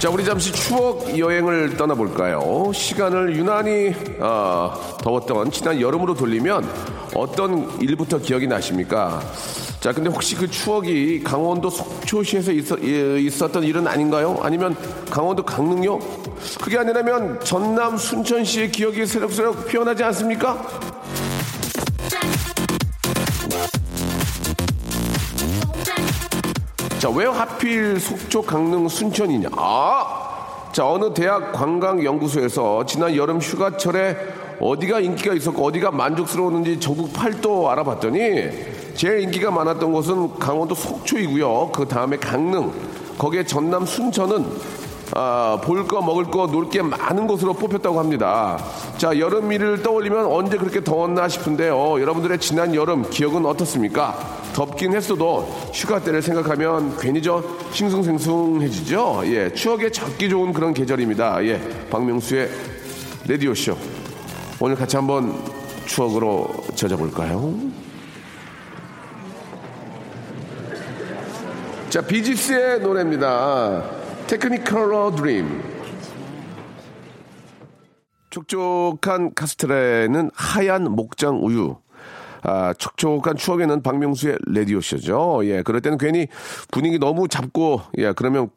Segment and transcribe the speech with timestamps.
[0.00, 2.72] 자, 우리 잠시 추억 여행을 떠나볼까요?
[2.72, 6.66] 시간을 유난히 어, 더웠던 지난 여름으로 돌리면
[7.14, 9.20] 어떤 일부터 기억이 나십니까?
[9.78, 14.38] 자, 근데 혹시 그 추억이 강원도 속초시에서 있어, 예, 있었던 일은 아닌가요?
[14.40, 14.74] 아니면
[15.10, 15.98] 강원도 강릉요?
[16.62, 20.66] 그게 아니라면 전남 순천시의 기억이 새록새록 피어나지 않습니까?
[27.00, 29.48] 자, 왜 하필 속초, 강릉, 순천이냐?
[29.56, 30.68] 아!
[30.70, 34.14] 자, 어느 대학 관광연구소에서 지난 여름 휴가철에
[34.60, 38.50] 어디가 인기가 있었고 어디가 만족스러웠는지 전국 팔도 알아봤더니
[38.94, 41.70] 제일 인기가 많았던 곳은 강원도 속초이고요.
[41.72, 42.70] 그 다음에 강릉,
[43.16, 44.44] 거기에 전남 순천은
[45.12, 48.58] 아, 볼 거, 먹을 거, 놀 게 많은 곳으로 뽑혔다고 합니다.
[48.96, 52.00] 자, 여름일을 떠올리면 언제 그렇게 더웠나 싶은데요.
[52.00, 54.16] 여러분들의 지난 여름 기억은 어떻습니까?
[54.52, 59.22] 덥긴 했어도 휴가 때를 생각하면 괜히 저 싱숭생숭해지죠?
[59.24, 61.44] 예, 추억에 젖기 좋은 그런 계절입니다.
[61.44, 62.48] 예, 박명수의
[63.26, 63.76] 라디오쇼.
[64.60, 65.34] 오늘 같이 한번
[65.86, 67.52] 추억으로 젖어볼까요?
[71.88, 73.99] 자, 비지스의 노래입니다.
[74.30, 75.60] Technicolor Dream.
[78.30, 81.76] 촉촉한 카스테라에는 하얀 목장 우유.
[82.42, 85.40] 아, 촉촉한 추억에는 박명수의 라디오쇼죠.
[85.46, 86.28] 예, 그럴 때는 괜히
[86.70, 88.50] 분위기 너무 잡고, 예, 그러면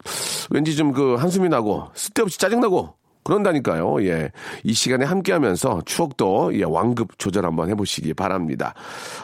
[0.48, 4.04] 왠지 좀 그 한숨이 나고, 쓸데없이 짜증나고, 그런다니까요.
[4.06, 4.30] 예.
[4.62, 8.74] 이 시간에 함께 하면서 추억도 예, 완급 조절 한번 해보시기 바랍니다.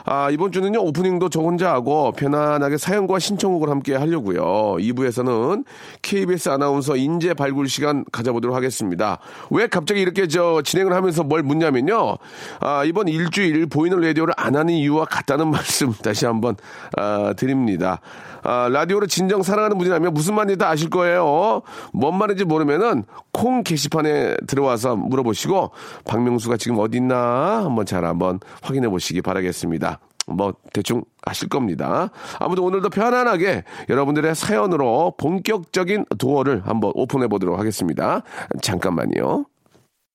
[0.07, 4.77] 아, 이번 주는요, 오프닝도 저 혼자 하고 편안하게 사연과 신청곡을 함께 하려고요.
[4.79, 5.65] 2부에서는
[6.03, 9.19] KBS 아나운서 인재 발굴 시간 가져보도록 하겠습니다.
[9.51, 12.17] 왜 갑자기 이렇게 저 진행을 하면서 뭘 묻냐면요.
[12.61, 16.57] 아, 이번 일주일 보이는 라디오를 안 하는 이유와 같다는 말씀 다시 한번
[16.97, 18.01] 아, 드립니다.
[18.43, 21.61] 아, 라디오를 진정 사랑하는 분이라면 무슨 말인지 다 아실 거예요.
[21.93, 25.71] 뭔 말인지 모르면은 콩 게시 판에 들어와서 물어보시고
[26.07, 30.01] 박명수가 지금 어디 있나 한번 잘 한번 확인해 보시기 바라겠습니다.
[30.27, 32.11] 뭐 대충 아실 겁니다.
[32.39, 38.23] 아무튼 오늘도 편안하게 여러분들의 사연으로 본격적인 도어를 한번 오픈해 보도록 하겠습니다.
[38.63, 39.45] 잠깐만요.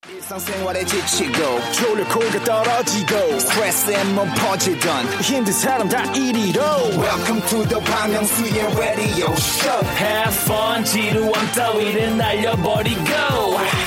[0.08, 6.60] 일상생활에 지치고, 졸려 코가 떨어지고, 스트레스에 몸 퍼지던, 힘든 사람 다 이리로.
[6.98, 13.04] welcome to the Bang Myung-soo's radio show Have fun 지루함 따위를 날려버리고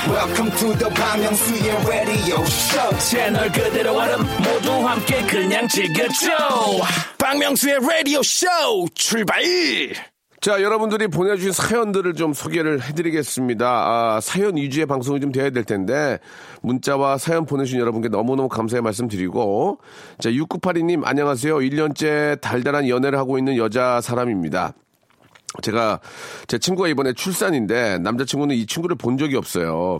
[0.08, 6.30] welcome to the Bang Myung-soo's radio show 채널 그대로 얼음 모두 함께 그냥 즐겨줘
[7.18, 8.46] 박명수의 라디오 쇼
[8.94, 9.42] 출발!
[10.41, 13.67] 자, 여러분들이 보내주신 사연들을 좀 소개를 해드리겠습니다.
[13.67, 16.17] 아, 사연 위주의 방송이 좀 돼야 될 텐데,
[16.61, 19.79] 문자와 사연 보내주신 여러분께 너무너무 감사의 말씀 드리고,
[20.17, 21.57] 자, 6982님, 안녕하세요.
[21.57, 24.75] 1년째 달달한 연애를 하고 있는 여자 사람입니다.
[25.61, 25.99] 제가,
[26.47, 29.99] 제 친구가 이번에 출산인데, 남자친구는 이 친구를 본 적이 없어요.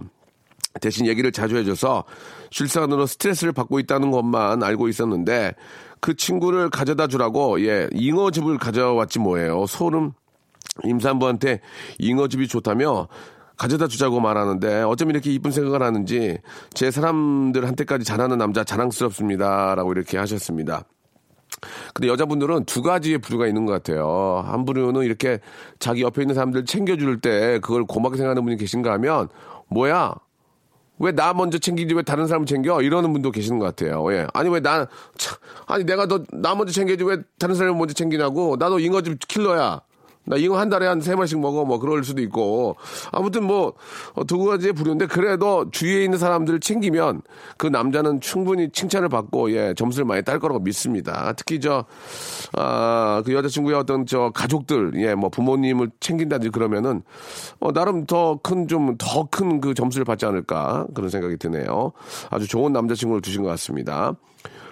[0.80, 2.06] 대신 얘기를 자주 해줘서
[2.52, 5.56] 출산으로 스트레스를 받고 있다는 것만 알고 있었는데
[6.00, 10.14] 그 친구를 가져다 주라고 예 잉어즙을 가져왔지 뭐예요 소름
[10.84, 11.62] 임산부한테
[12.00, 13.08] 잉어즙이 좋다며
[13.58, 16.38] 가져다 주자고 말하는데 어쩜 이렇게 이쁜 생각을 하는지
[16.74, 20.84] 제 사람들한테까지 잘하는 남자 자랑스럽습니다 라고 이렇게 하셨습니다.
[21.94, 24.44] 근데 여자분들은 두 가지의 부류가 있는 것 같아요.
[24.48, 25.40] 한 부류는 이렇게
[25.80, 29.28] 자기 옆에 있는 사람들 챙겨줄 때 그걸 고맙게 생각하는 분이 계신가 하면
[29.68, 30.14] 뭐야
[31.00, 32.82] 왜 나 먼저 챙기지 왜 다른 사람 챙겨?
[32.82, 34.06] 이러는 분도 계시는 것 같아요.
[34.14, 34.28] 예.
[34.34, 34.86] 아니 왜 나,
[35.18, 35.38] 참,
[35.68, 38.56] 아니 내가 너 나 먼저 챙겨야지 왜 다른 사람 먼저 챙기냐고.
[38.60, 39.82] 나도 잉어즙 킬러야.
[40.26, 42.76] 나 이거 한 달에 한 세 마씩 먹어 뭐 그럴 수도 있고
[43.12, 43.74] 아무튼 뭐
[44.14, 47.22] 어, 두 가지의 부류인데 그래도 주위에 있는 사람들을 챙기면
[47.58, 51.34] 그 남자는 충분히 칭찬을 받고 예 점수를 많이 딸 거라고 믿습니다.
[51.36, 51.86] 특히 저
[52.56, 57.02] 아 그 여자친구의 어떤 저 가족들 예 뭐 부모님을 챙긴다든지 그러면은
[57.60, 61.92] 어 나름 더 큰 좀 더 큰 그 점수를 받지 않을까 그런 생각이 드네요.
[62.30, 64.14] 아주 좋은 남자친구를 두신 것 같습니다.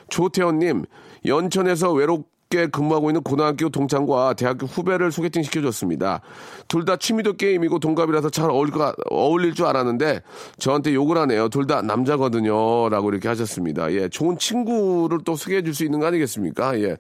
[0.10, 0.86] 조태현님
[1.26, 6.22] 연천에서 외롭 게 근무하고 있는 고등학교 동창과 대학교 후배를 소개팅 시켜줬습니다.
[6.68, 8.74] 둘 다 취미도 게임이고 동갑이라서 잘 어울릴,
[9.10, 10.22] 어울릴 줄 알았는데
[10.58, 11.50] 저한테 욕을 하네요.
[11.50, 12.88] 둘 다 남자거든요.
[12.90, 13.92] 라고 이렇게 하셨습니다.
[13.92, 16.80] 예, 좋은 친구를 또 소개해 줄 수 있는 거 아니겠습니까?
[16.80, 16.96] 예.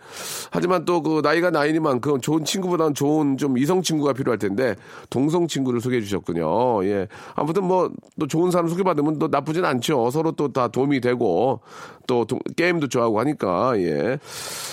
[0.51, 4.75] 하지만 또 그 나이가 나이니만큼 좋은 친구보다는 좋은 좀 이성 친구가 필요할 텐데
[5.09, 6.83] 동성 친구를 소개해 주셨군요.
[6.85, 7.07] 예.
[7.35, 7.89] 아무튼 뭐
[8.19, 10.09] 또 좋은 사람 소개받으면 또 나쁘진 않죠.
[10.11, 11.61] 서로 또 다 도움이 되고
[12.07, 14.17] 또 도, 게임도 좋아하고 하니까 예.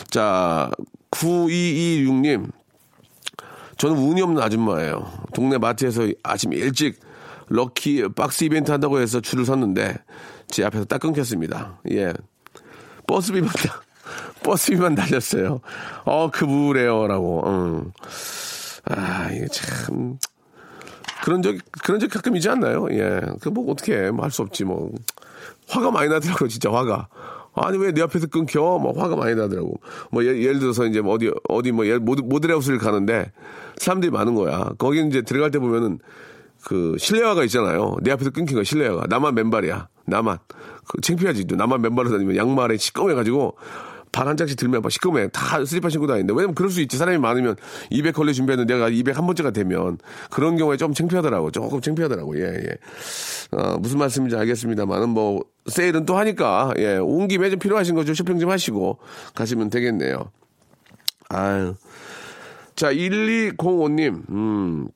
[0.08, 0.63] 자,
[1.10, 2.50] 9226님.
[3.76, 5.10] 저는 운이 없는 아줌마예요.
[5.34, 7.00] 동네 마트에서 아침 일찍
[7.48, 9.96] 럭키 박스 이벤트 한다고 해서 줄을 섰는데
[10.48, 11.80] 제 앞에서 딱 끊겼습니다.
[11.90, 12.12] 예.
[13.06, 13.50] 버스비만
[14.42, 15.60] 버스비만 달렸어요.
[16.04, 17.42] 어, 그 무래요라고.
[17.46, 17.92] 응.
[18.86, 20.18] 아, 이게 참
[21.24, 22.86] 그런 적 그런 적 가끔 있지 않나요?
[22.92, 23.20] 예.
[23.40, 24.10] 그 뭐 어떻게 해.
[24.10, 24.92] 뭐할 수 없지 뭐.
[25.68, 27.08] 화가 많이 나더라고요, 진짜 화가.
[27.56, 28.78] 아니 왜 내 앞에서 끊겨?
[28.78, 29.80] 뭐 화가 많이 나더라고.
[30.10, 33.32] 뭐 예, 예를 들어서 이제 뭐 어디 어디 뭐 모드 모델하우스를 가는데
[33.76, 34.70] 사람들이 많은 거야.
[34.78, 35.98] 거기 이제 들어갈 때 보면은
[36.64, 37.96] 그 실내화가 있잖아요.
[38.02, 39.88] 내 앞에서 끊긴 거 실내화가 나만 맨발이야.
[40.06, 40.38] 나만
[40.88, 41.46] 그 창피하지.
[41.50, 43.56] 나만 맨발로 다니면 양말에 시꺼매가지고
[44.14, 45.28] 발 한 장씩 들면 막 시꺼매.
[45.28, 46.32] 다 슬리퍼 신고 다니는데.
[46.32, 46.96] 왜냐면 그럴 수 있지.
[46.96, 47.56] 사람이 많으면
[47.90, 49.98] 200 걸레 준비했는데 내가 200 한 번째가 되면
[50.30, 51.50] 그런 경우에 좀 창피하더라고.
[51.50, 52.38] 조금 창피하더라고.
[52.38, 52.68] 예, 예.
[53.50, 58.14] 어, 무슨 말씀인지 알겠습니다만은 뭐 세일은 또 하니까 예, 온 김에 좀 필요하신 거 좀
[58.14, 58.98] 쇼핑 좀 하시고
[59.34, 60.30] 가시면 되겠네요.
[61.28, 61.74] 아유.
[62.76, 64.88] 자, 1205님, 음,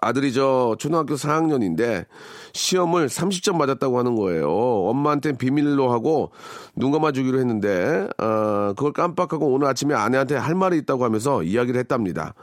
[0.00, 2.06] 아들이 저 초등학교 4학년인데
[2.52, 4.48] 시험을 30점 맞았다고 하는 거예요.
[4.50, 6.30] 엄마한테 비밀로 하고
[6.74, 12.34] 눈 감아주기로 했는데 어, 그걸 깜빡하고 오늘 아침에 아내한테 할 말이 있다고 하면서 이야기를 했답니다.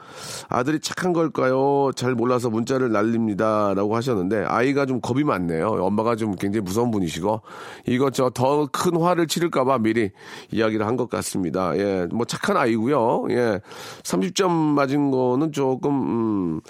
[0.50, 1.92] 아들이 착한 걸까요?
[1.96, 5.68] 잘 몰라서 문자를 날립니다라고 하셨는데 아이가 좀 겁이 많네요.
[5.68, 7.42] 엄마가 좀 굉장히 무서운 분이시고
[7.88, 10.12] 이것 저 더 큰 화를 치를까봐 미리
[10.52, 11.78] 이야기를 한 것 같습니다.
[11.78, 13.26] 예, 뭐 착한 아이고요.
[13.30, 13.60] 예,
[14.04, 16.62] 30점 맞은 거는 조금 음,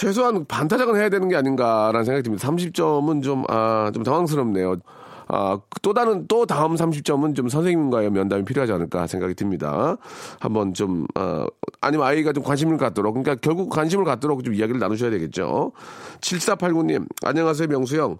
[0.00, 2.48] 최소한 반타작은 해야 되는 게 아닌가라는 생각이 듭니다.
[2.48, 4.76] 30점은 좀, 아, 좀 당황스럽네요.
[5.28, 9.98] 아, 또 다른, 또 다음 30점은 좀 선생님과의 면담이 필요하지 않을까 생각이 듭니다.
[10.38, 11.46] 한번 좀, 아,
[11.82, 15.72] 아니면 아이가 좀 관심을 갖도록, 그러니까 결국 관심을 갖도록 좀 이야기를 나누셔야 되겠죠.
[16.22, 18.16] 7489님, 안녕하세요, 명수형.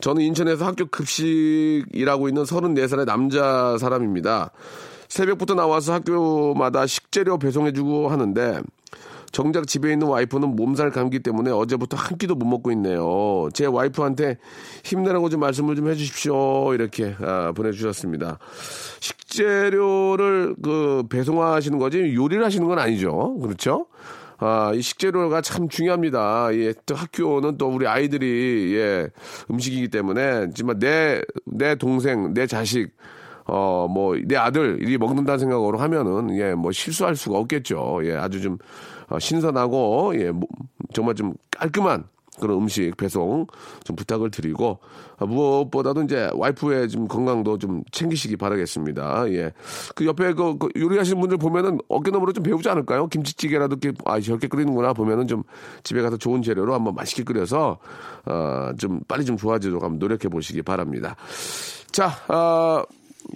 [0.00, 4.50] 저는 인천에서 학교 급식 일하고 있는 34살의 남자 사람입니다.
[5.08, 8.62] 새벽부터 나와서 학교마다 식재료 배송해주고 하는데,
[9.32, 13.48] 정작 집에 있는 와이프는 몸살 감기 때문에 어제부터 한 끼도 못 먹고 있네요.
[13.52, 14.38] 제 와이프한테
[14.84, 16.74] 힘내라고 좀 말씀을 좀 해주십시오.
[16.74, 18.38] 이렇게 아, 보내주셨습니다.
[19.00, 23.38] 식재료를 그 배송하시는 거지 요리를 하시는 건 아니죠.
[23.40, 23.86] 그렇죠?
[24.40, 26.54] 아, 이 식재료가 참 중요합니다.
[26.54, 29.08] 예, 또 학교는 또 우리 아이들이 예,
[29.50, 32.90] 음식이기 때문에 정말 내, 내 동생, 내 자식,
[33.46, 38.00] 어, 뭐, 내 아들이 먹는다는 생각으로 하면은, 예, 뭐 실수할 수가 없겠죠.
[38.04, 40.48] 예, 아주 좀, 어, 신선하고 예, 뭐,
[40.92, 42.04] 정말 좀 깔끔한
[42.40, 43.46] 그런 음식 배송
[43.82, 44.78] 좀 부탁을 드리고
[45.18, 49.28] 아, 무엇보다도 이제 와이프의 좀 건강도 좀 챙기시기 바라겠습니다.
[49.32, 49.52] 예.
[49.96, 53.08] 그 옆에 그, 그 요리하시는 분들 보면은 어깨너머로 좀 배우지 않을까요?
[53.08, 55.42] 김치찌개라도 이렇게 아 저렇게 끓이는구나 보면은 좀
[55.82, 57.78] 집에 가서 좋은 재료로 한번 맛있게 끓여서
[58.24, 61.16] 어좀 빨리 좀 좋아지도록 한번 노력해 보시기 바랍니다.
[61.90, 62.84] 자, 어,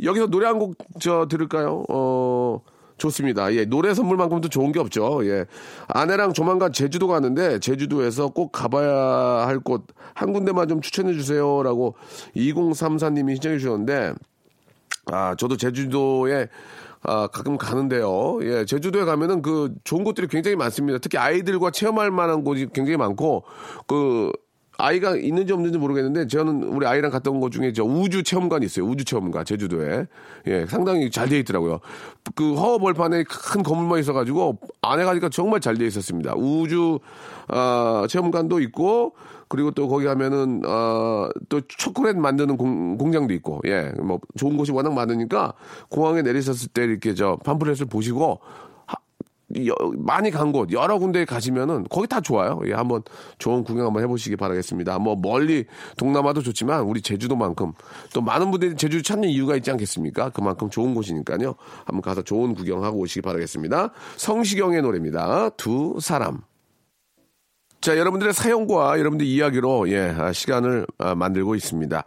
[0.02, 1.82] 여기서 노래 한 곡 저 들을까요?
[1.88, 2.60] 어
[3.02, 3.52] 좋습니다.
[3.54, 5.26] 예, 노래 선물만큼도 좋은 게 없죠.
[5.26, 5.46] 예.
[5.88, 9.82] 아내랑 조만간 제주도 가는데 제주도에서 꼭 가봐야 할 곳
[10.14, 11.94] 한 군데만 좀 추천해 주세요라고
[12.36, 14.14] 2034님이 신청해 주셨는데
[15.06, 16.48] 아, 저도 제주도에
[17.04, 18.38] 아, 가끔 가는데요.
[18.42, 20.98] 예, 제주도에 가면은 그 좋은 곳들이 굉장히 많습니다.
[20.98, 23.42] 특히 아이들과 체험할 만한 곳이 굉장히 많고
[23.88, 24.30] 그
[24.82, 28.84] 아이가 있는지 없는지 모르겠는데 저는 우리 아이랑 갔다 온 것 중에 저 우주 체험관이 있어요.
[28.84, 30.06] 우주 체험관 제주도에
[30.48, 31.78] 예 상당히 잘돼 있더라고요.
[32.34, 36.34] 그 허허벌판에 큰 건물만 있어가지고 안에 가니까 정말 잘돼 있었습니다.
[36.34, 36.98] 우주
[37.48, 39.14] 어, 체험관도 있고
[39.48, 45.52] 그리고 또 거기 가면은 어또 초콜릿 만드는 공, 공장도 있고 예뭐 좋은 곳이 워낙 많으니까
[45.90, 48.40] 공항에 내리셨을 때 이렇게 저 팜플렛을 보시고
[49.66, 52.60] 여- 많이 간 곳, 여러 군데 가시면은 거기 다 좋아요.
[52.66, 53.02] 예, 한번
[53.38, 54.98] 좋은 구경 한번 해보시기 바라겠습니다.
[54.98, 55.64] 뭐 멀리
[55.96, 57.72] 동남아도 좋지만 우리 제주도만큼
[58.14, 60.30] 또 많은 분들이 제주 찾는 이유가 있지 않겠습니까?
[60.30, 61.54] 그만큼 좋은 곳이니까요.
[61.84, 63.90] 한번 가서 좋은 구경하고 오시기 바라겠습니다.
[64.16, 65.50] 성시경의 노래입니다.
[65.50, 66.40] 두 사람.
[67.82, 72.04] 자, 여러분들의 사연과 여러분들 이야기로, 예, 아, 시간을 아, 만들고 있습니다.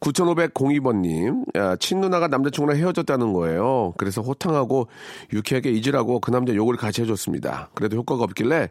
[0.00, 3.92] 9502번님, 아, 친누나가 남자친구랑 헤어졌다는 거예요.
[3.98, 4.88] 그래서 호탕하고
[5.34, 7.68] 유쾌하게 잊으라고 그 남자 욕을 같이 해줬습니다.
[7.74, 8.70] 그래도 효과가 없길래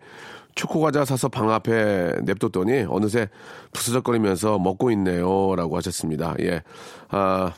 [0.55, 3.29] 초코과자 사서 방 앞에 냅뒀더니 어느새
[3.73, 5.55] 부스럭거리면서 먹고 있네요.
[5.55, 6.33] 라고 하셨습니다.
[6.39, 6.63] 예.
[7.09, 7.53] 아,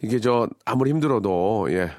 [0.00, 1.90] 이게 저, 아무리 힘들어도, 예,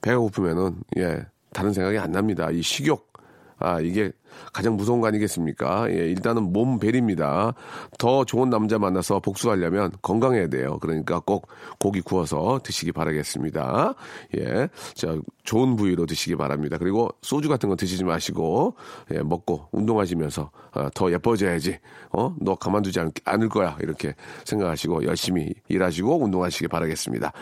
[0.00, 2.52] 배가 고프면은, 예, 다른 생각이 안 납니다.
[2.52, 3.10] 이 식욕.
[3.58, 4.12] 아, 이게
[4.52, 5.90] 가장 무서운 거 아니겠습니까?
[5.90, 7.54] 예, 일단은 몸 벨입니다.
[7.98, 10.78] 더 좋은 남자 만나서 복수하려면 건강해야 돼요.
[10.80, 13.94] 그러니까 꼭 고기 구워서 드시기 바라겠습니다.
[14.38, 14.68] 예.
[14.94, 16.78] 자, 좋은 부위로 드시기 바랍니다.
[16.78, 18.74] 그리고 소주 같은 거 드시지 마시고,
[19.14, 21.78] 예, 먹고 운동하시면서 아, 더 예뻐져야지.
[22.12, 22.34] 어?
[22.40, 23.76] 너 가만두지 않, 않을 거야.
[23.80, 27.32] 이렇게 생각하시고 열심히 일하시고 운동하시기 바라겠습니다.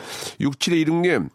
[0.41, 1.29] 6716님,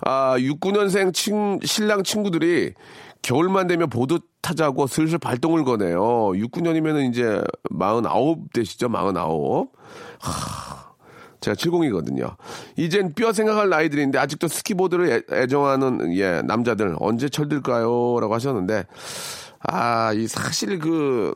[0.00, 2.74] 아, 69년생 친, 신랑 친구들이
[3.22, 6.00] 겨울만 되면 보드 타자고 슬슬 발동을 거네요.
[6.32, 7.40] 69년이면은 이제
[7.78, 8.88] 49 되시죠?
[8.88, 9.68] 49.
[10.20, 10.92] 하,
[11.40, 12.36] 제가 70이거든요.
[12.76, 18.18] 이젠 뼈 생각할 나이들인데 아직도 스키보드를 애, 정하는 예, 남자들 언제 철들까요?
[18.20, 18.84] 라고 하셨는데
[19.60, 21.32] 아, 이 사실 그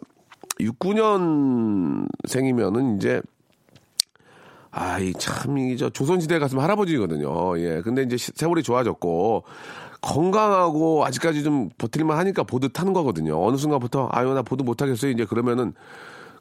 [0.61, 3.23] 69년생이면은 이제
[4.71, 7.59] 아, 이 참, 이, 저, 조선시대에 갔으면 할아버지거든요.
[7.61, 7.81] 예.
[7.81, 9.45] 근데 이제 시- 세월이 좋아졌고,
[10.07, 13.45] 건강하고 아직까지 좀 버틸만 하니까 보드 타는 거거든요.
[13.45, 15.11] 어느 순간부터, 아유, 나 보드 못하겠어요.
[15.11, 15.75] 이제 그러면은,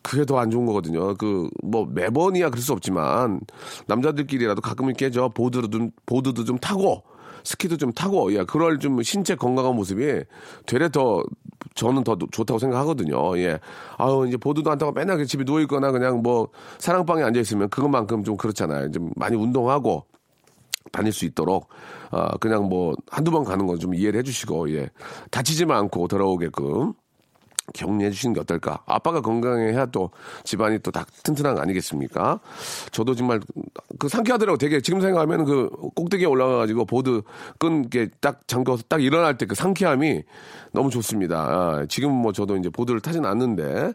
[0.04, 1.16] 그게 더 안 좋은 거거든요.
[1.16, 3.42] 그, 뭐, 매번이야 그럴 수 없지만,
[3.88, 7.02] 남자들끼리라도 가끔 이렇게 저, 보드도 좀, 보드도 좀 타고,
[7.44, 10.22] 스키도 좀 타고, 예, 그럴 좀 신체 건강한 모습이
[10.68, 11.24] 되레 더,
[11.74, 13.38] 저는 더 좋다고 생각하거든요.
[13.40, 13.60] 예.
[13.98, 18.24] 아유, 이제 보드도 안 타고 맨날 집에 누워 있거나 그냥 뭐, 사랑방에 앉아 있으면 그것만큼
[18.24, 18.92] 좀 그렇잖아요.
[18.92, 20.06] 좀 많이 운동하고,
[20.96, 21.68] 다닐 수 있도록,
[22.12, 24.90] 아, 그냥 뭐, 한두 번 가는 건 좀 이해를 해주시고, 예.
[25.32, 26.94] 다치지만 않고 돌아오게끔.
[27.74, 28.84] 격려해 주시는 게 어떨까?
[28.86, 30.12] 아빠가 건강해야 또
[30.44, 32.40] 집안이 또 다 튼튼한 거 아니겠습니까?
[32.92, 33.40] 저도 정말
[33.98, 34.56] 그 상쾌하더라고.
[34.60, 37.24] 되게 지금 생각하면 그 꼭대기에 올라가가지고 보드
[37.58, 40.22] 끈게 딱 잠궈서 딱 일어날 때 그 상쾌함이
[40.74, 41.38] 너무 좋습니다.
[41.40, 43.94] 아, 지금 뭐 저도 이제 보드를 타진 않는데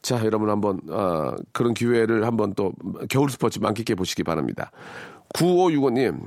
[0.00, 2.72] 자, 여러분 한번 아, 그런 기회를 한번 또
[3.10, 4.70] 겨울 스포츠 만끽해 보시기 바랍니다.
[5.36, 6.18] 9565님,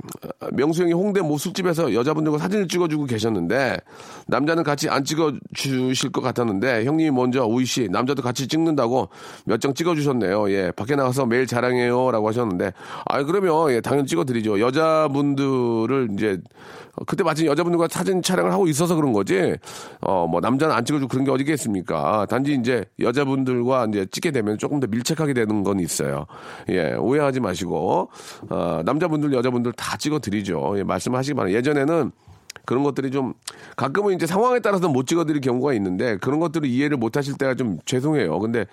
[0.52, 3.78] 명수 형이 홍대 모 술집에서 여자분들과 사진을 찍어주고 계셨는데,
[4.28, 9.08] 남자는 같이 안 찍어주실 것 같았는데, 형님이 먼저 우희씨, 남자도 같이 찍는다고
[9.44, 10.50] 몇 장 찍어주셨네요.
[10.52, 12.10] 예, 밖에 나가서 매일 자랑해요.
[12.12, 12.72] 라고 하셨는데,
[13.04, 14.58] 아, 그러면, 예, 당연히 찍어드리죠.
[14.60, 16.38] 여자분들을 이제,
[17.06, 19.54] 그때 마침 여자분들과 사진 촬영을 하고 있어서 그런 거지,
[20.00, 24.56] 어, 뭐, 남자는 안 찍어주고 그런 게 어디 겠습니까 단지 이제 여자분들과 이제 찍게 되면
[24.58, 26.26] 조금 더 밀착하게 되는 건 있어요.
[26.68, 28.10] 예, 오해하지 마시고,
[28.50, 30.74] 어, 남 자분들, 여자분들 다 찍어드리죠.
[30.76, 31.58] 예, 말씀하시기 바랍니다.
[31.58, 32.12] 예전에는
[32.64, 33.34] 그런 것들이 좀
[33.76, 37.78] 가끔은 이제 상황에 따라서 못 찍어드릴 경우가 있는데 그런 것들을 이해를 못 하실 때가 좀
[37.84, 38.38] 죄송해요.
[38.38, 38.66] 근데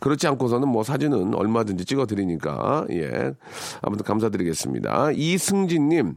[0.00, 3.32] 그렇지 않고서는 뭐 사진은 얼마든지 찍어드리니까 예
[3.82, 5.12] 아무튼 감사드리겠습니다.
[5.12, 6.16] 이승진님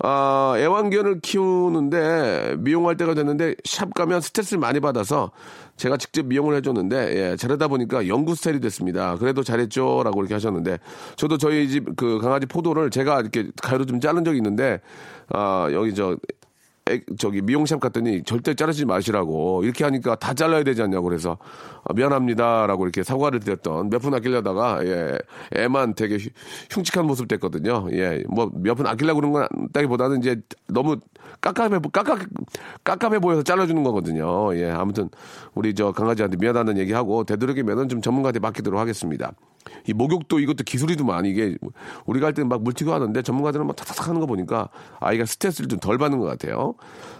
[0.00, 5.30] 아, 애완견을 키우는데 미용할 때가 됐는데 샵 가면 스트레스를 많이 받아서
[5.76, 9.16] 제가 직접 미용을 해줬는데 예, 잘하다 보니까 영구 스타일이 됐습니다.
[9.16, 10.78] 그래도 잘했죠라고 이렇게 하셨는데
[11.16, 14.80] 저도 저희 집 그 강아지 포도를 제가 이렇게 가위로 좀 자른 적이 있는데
[15.28, 16.16] 아 여기 저 에,
[17.16, 21.38] 저기 미용샵 갔더니 절대 자르지 마시라고 이렇게 하니까 다 잘라야 되지 않냐고 그래서
[21.84, 25.18] 아, 미안합니다라고 이렇게 사과를 드렸던 몇푼 아끼려다가 예
[25.56, 26.30] 애만 되게 흉-
[26.70, 27.86] 흉측한 모습 됐거든요.
[27.90, 30.96] 예뭐 몇푼 아끼려고 그런 건 따기보다는 이제 너무
[31.40, 32.18] 깝깝해 보- 깝깝
[32.84, 34.54] 깝깝해 보여서 잘라주는 거거든요.
[34.58, 35.08] 예 아무튼
[35.54, 39.32] 우리 저 강아지한테 미안하다는 얘기하고 되도록이면은 좀 전문가한테 맡기도록 하겠습니다.
[39.88, 41.56] 이 목욕도 이것도 기술이더만 이게
[42.04, 44.68] 우리가 할 때는 막 물티고 하는데 전문가들은 막 탁탁 하는 거 보니까
[45.00, 46.73] 아이가 스트레스를 좀 덜 받는 것 같아요.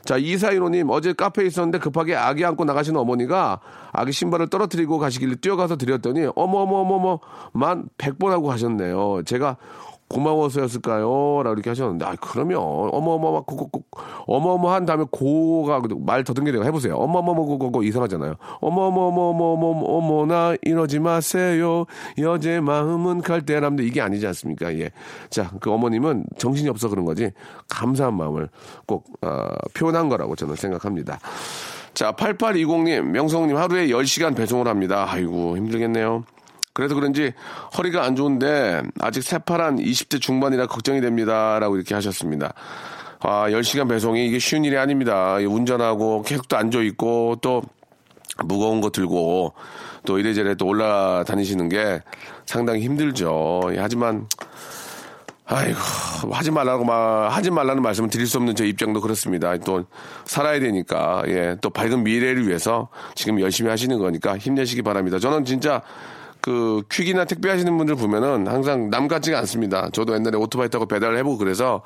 [0.04, 3.61] 자, 이사이로님 어제 카페에 있었는데 급하게 아기 안고 나가시는 어머니가
[3.92, 7.20] 아기 신발을 떨어뜨리고 가시길래 뛰어가서 드렸더니 어머 어머 어머 어머
[7.52, 9.23] 만 100번 하고 가셨네요.
[9.25, 9.56] 제가
[10.08, 11.42] 고마워서였을까요?
[11.42, 13.84] 라고 이렇게 하셨는데, 아, 그러면, 어머어머, 고, 고, 고,
[14.26, 16.96] 어머어머 한 다음에 고가 말 더듬게 되고 해보세요.
[16.96, 18.34] 어머어머, 고, 고, 고, 이상하잖아요.
[18.61, 21.87] 어머어머어머어머, 어머나, 이러지 마세요.
[22.18, 24.76] 여제 마음은 갈대라는데 이게 아니지 않습니까?
[24.78, 24.90] 예.
[25.30, 27.30] 자, 그 어머님은 정신이 없어 그런 거지,
[27.68, 28.49] 감사한 마음을
[28.87, 31.18] 꼭, 어, 표현한 거라고 저는 생각합니다.
[31.94, 35.06] 자, 8820님, 명성님 하루에 10시간 배송을 합니다.
[35.08, 36.25] 아이고, 힘들겠네요.
[36.75, 37.33] 그래서 그런지
[37.78, 41.59] 허리가 안 좋은데 아직 새파란 20대 중반이라 걱정이 됩니다.
[41.61, 42.52] 라고 이렇게 하셨습니다.
[43.21, 45.37] 아, 10시간 배송이 이게 쉬운 일이 아닙니다.
[45.37, 47.62] 운전하고 계속 또 앉아있고 또
[48.45, 49.54] 무거운 거 들고
[50.04, 52.02] 또 이래저래 또 올라다니시는 게
[52.45, 53.62] 상당히 힘들죠.
[53.73, 54.26] 예, 하지만
[55.47, 55.78] 아이고
[56.33, 59.57] 하지 말라고 막 하지 말라는 말씀을 드릴 수 없는 제 입장도 그렇습니다.
[59.59, 59.85] 또
[60.25, 65.19] 살아야 되니까 예, 또 밝은 미래를 위해서 지금 열심히 하시는 거니까 힘내시기 바랍니다.
[65.19, 65.83] 저는 진짜
[66.45, 69.89] 그 퀵이나 택배 하시는 분들 보면은 항상 남 같지가 않습니다.
[69.95, 71.81] 저도 옛날에 오토바이 타고 배달을 해보고 그래서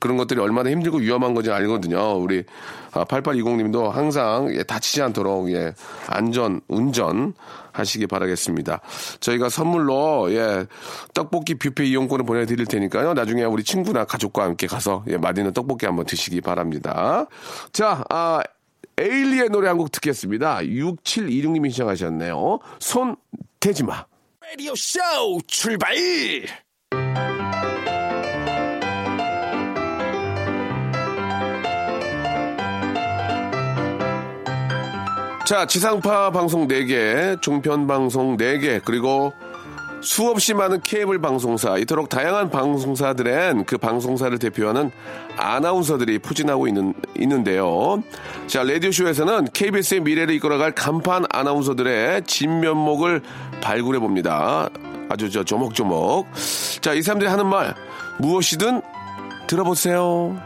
[0.00, 2.16] 그런 것들이 얼마나 힘들고 위험한 건지 알거든요.
[2.16, 2.42] 우리
[2.90, 5.74] 8820님도 항상 예, 다치지 않도록 예,
[6.08, 7.34] 안전 운전
[7.70, 8.80] 하시기 바라겠습니다.
[9.20, 10.66] 저희가 선물로 예,
[11.14, 13.14] 떡볶이 뷔페 이용권을 보내드릴 테니까요.
[13.14, 17.26] 나중에 우리 친구나 가족과 함께 가서 예, 맛있는 떡볶이 한번 드시기 바랍니다.
[17.72, 18.42] 자, 아,
[18.98, 20.58] 에일리의 노래 한 곡 듣겠습니다.
[20.62, 22.58] 6726님이 시청하셨네요.
[22.80, 23.14] 손
[23.60, 24.06] 대지 마.
[24.40, 24.98] 라디오 쇼
[25.46, 25.94] 출발!
[35.46, 39.34] 자, 지상파 방송 4개, 종편 방송 4개, 그리고
[40.00, 44.90] 수없이 많은 케이블 방송사, 이토록 다양한 방송사들엔 그 방송사를 대표하는
[45.36, 48.02] 아나운서들이 포진하고 있는, 있는데요.
[48.46, 53.20] 자, 라디오쇼에서는 KBS의 미래를 이끌어갈 간판 아나운서들의 진면목을
[53.60, 54.68] 발굴해 봅니다.
[55.08, 56.26] 아주 저 조목조목.
[56.80, 57.74] 자, 이 사람들이 하는 말,
[58.18, 58.80] 무엇이든
[59.48, 60.40] 들어보세요.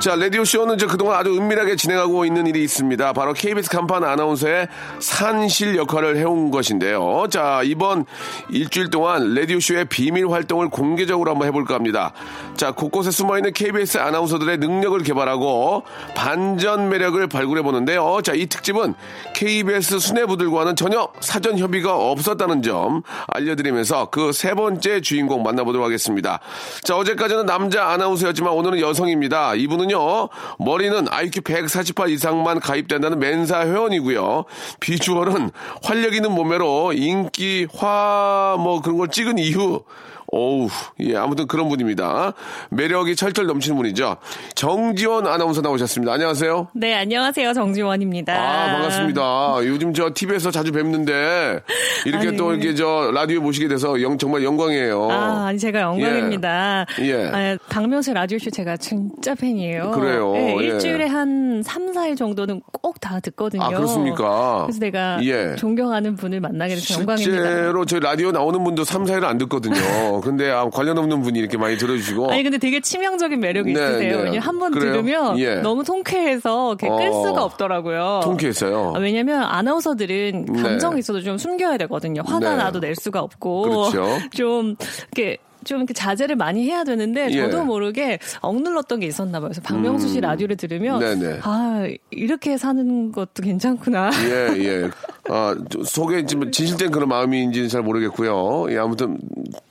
[0.00, 3.12] 자, 라디오쇼는 이제 그동안 아주 은밀하게 진행하고 있는 일이 있습니다.
[3.12, 4.66] 바로 KBS 간판 아나운서의
[4.98, 7.26] 산실 역할을 해온 것인데요.
[7.28, 8.06] 자, 이번
[8.48, 12.14] 일주일 동안 라디오쇼의 비밀 활동을 공개적으로 한번 해볼까 합니다.
[12.56, 15.82] 자, 곳곳에 숨어있는 KBS 아나운서들의 능력을 개발하고
[16.14, 18.20] 반전 매력을 발굴해보는데요.
[18.24, 18.94] 자, 이 특집은
[19.34, 26.40] KBS 수뇌부들과는 전혀 사전 협의가 없었다는 점 알려드리면서 그 세 번째 주인공 만나보도록 하겠습니다.
[26.84, 29.54] 자, 어제까지는 남자 아나운서였지만 오늘은 여성입니다.
[29.56, 30.28] 이분은 저는요,
[30.58, 34.44] 머리는 IQ 148 이상만 가입된다는 멘사 회원이고요.
[34.78, 35.50] 비주얼은
[35.82, 39.84] 활력 있는 몸매로 인기, 화, 뭐 그런 걸 찍은 이후
[40.32, 40.68] 어우,
[41.00, 42.34] 예, 아무튼 그런 분입니다.
[42.70, 44.16] 매력이 철철 넘치는 분이죠.
[44.54, 46.12] 정지원 아나운서 나오셨습니다.
[46.12, 46.68] 안녕하세요.
[46.74, 47.52] 네, 안녕하세요.
[47.52, 48.32] 정지원입니다.
[48.32, 49.56] 아, 반갑습니다.
[49.64, 51.60] 요즘 저 TV에서 자주 뵙는데,
[52.06, 52.36] 이렇게 아니.
[52.36, 55.10] 또 이렇게 저 라디오에 모시게 돼서 영, 정말 영광이에요.
[55.10, 56.86] 아, 아니 제가 영광입니다.
[57.00, 57.24] 예.
[57.32, 59.90] 아, 박명수 라디오쇼 제가 진짜 팬이에요.
[59.90, 60.32] 그래요?
[60.32, 60.64] 네, 예.
[60.64, 63.62] 일주일에 한 3, 4일 정도는 꼭 다 듣거든요.
[63.64, 64.64] 아, 그렇습니까?
[64.66, 65.54] 그래서 내가 예.
[65.56, 67.32] 존경하는 분을 만나게 돼서 영광입니다.
[67.32, 70.19] 실제로 저희 라디오 나오는 분도 3, 4일을 안 듣거든요.
[70.20, 72.30] 근데 아, 관련 없는 분이 이렇게 많이 들어주시고.
[72.30, 74.16] 아니 근데 되게 치명적인 매력이 네, 있으세요.
[74.18, 74.22] 네.
[74.24, 74.92] 왜냐면 한번 그래요?
[74.92, 75.56] 들으면 예.
[75.56, 77.22] 너무 통쾌해서 이렇게 끌 어.
[77.22, 78.20] 수가 없더라고요.
[78.22, 78.92] 통쾌했어요.
[78.96, 80.62] 아, 왜냐면 아나운서들은 네.
[80.62, 82.22] 감정이 있어도 좀 숨겨야 되거든요.
[82.24, 82.56] 화가 네.
[82.56, 84.18] 나도 낼 수가 없고 그렇죠.
[84.32, 84.76] 좀
[85.16, 87.40] 이렇게 좀 이렇게 자제를 많이 해야 되는데 예.
[87.42, 87.50] 음.
[87.50, 89.48] 저도 모르게 억눌렀던 게 있었나 봐요.
[89.48, 91.40] 그래서 박명수 씨 라디오를 들으면 네네.
[91.42, 94.10] 아 이렇게 사는 것도 괜찮구나.
[94.24, 94.90] 예, 예.
[95.28, 98.72] 아, 저 속에 지금 진실된 그런 마음인지는 잘 모르겠고요.
[98.72, 99.18] 예, 아무튼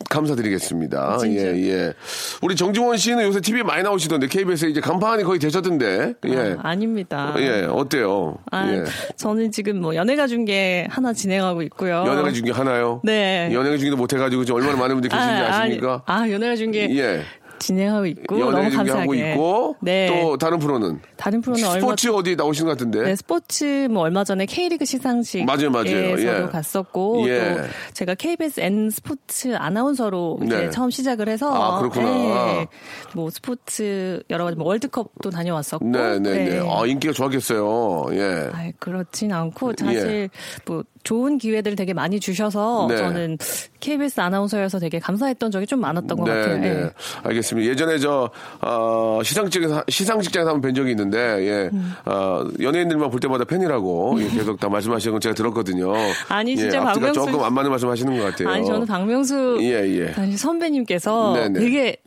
[0.09, 1.17] 감사드리겠습니다.
[1.19, 1.55] 진짜.
[1.55, 1.93] 예, 예.
[2.41, 6.15] 우리 정지원 씨는 요새 TV에 많이 나오시던데 KBS에 이제 간판이 거의 되셨던데.
[6.25, 6.55] 예.
[6.61, 8.37] 아, 닙니다 예, 어때요?
[8.51, 8.83] 아, 예.
[9.15, 12.03] 저는 지금 뭐 연예가 중계 하나 진행하고 있고요.
[12.07, 13.01] 연예가 중에 하나요?
[13.03, 13.49] 네.
[13.53, 15.59] 연예가 중에도 못 해가지고 지금 얼마나 많은 분들이 계신지 아?
[15.59, 17.23] 아니, 아, 연예가 중계 예.
[17.59, 19.01] 진행하고 있고 연예가 너무 중에 감사하게.
[19.01, 20.07] 하고 있고 네.
[20.07, 23.03] 또 다른 프로는 다른 프로는 얼마 스포츠 어디 나오시는 것 같은데.
[23.03, 25.87] 네, 스포츠 뭐 얼마 전에 K리그 시상식 맞아요, 맞아요.
[25.87, 26.47] 에서도 예.
[26.51, 27.55] 갔었고 예.
[27.55, 27.61] 또
[27.93, 30.69] 제가 KBS N 스포츠 아나운서로 이제 네.
[30.69, 32.09] 처음 시작을 해서 아, 그렇구나.
[32.09, 32.67] 네,
[33.13, 36.59] 뭐 스포츠 여러 가지 뭐 월드컵도 다녀왔었고 네, 네, 네.
[36.59, 38.07] 아, 인기가 좋았겠어요.
[38.13, 38.49] 예.
[38.53, 40.29] 아이, 그렇진 않고 사실
[40.65, 42.97] 뭐 좋은 기회들을 되게 많이 주셔서 네.
[42.97, 43.37] 저는
[43.79, 46.57] KBS 아나운서여서 되게 감사했던 적이 좀 많았던 것 같아요.
[46.57, 46.89] 네, 예.
[47.23, 47.69] 알겠습니다.
[47.69, 48.29] 예전에 저,
[48.61, 51.93] 어, 시상식에서, 시상식장에서 한번 뵌 적이 있는데, 예, 음.
[52.05, 55.93] 어, 연예인들만 볼 때마다 팬이라고 예, 계속 다 말씀하시는 건 제가 들었거든요.
[56.27, 58.49] 아니, 진짜 예, 박명수 조금 안 맞는 말씀 하시는 것 같아요.
[58.49, 60.35] 아니 저는 박명수 예, 예.
[60.35, 61.59] 선배님께서 네네.
[61.59, 61.97] 되게